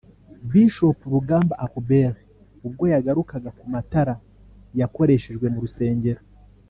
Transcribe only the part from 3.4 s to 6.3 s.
ku matara yakoreshejwe mu rusengero